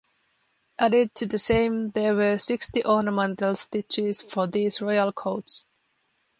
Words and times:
Added 0.79 1.13
to 1.13 1.25
the 1.27 1.37
same 1.37 1.91
there 1.91 2.15
were 2.15 2.39
sixty 2.39 2.83
ornamental 2.83 3.55
stitches 3.55 4.23
for 4.23 4.47
these 4.47 4.81
royal 4.81 5.11
coats. 5.11 5.67